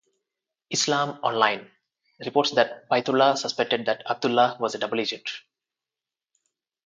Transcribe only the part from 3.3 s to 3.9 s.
suspected